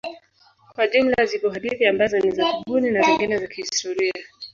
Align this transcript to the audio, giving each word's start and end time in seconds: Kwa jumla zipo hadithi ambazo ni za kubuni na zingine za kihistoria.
Kwa 0.75 0.87
jumla 0.87 1.25
zipo 1.25 1.49
hadithi 1.49 1.85
ambazo 1.85 2.19
ni 2.19 2.31
za 2.31 2.53
kubuni 2.53 2.91
na 2.91 3.01
zingine 3.01 3.37
za 3.37 3.47
kihistoria. 3.47 4.13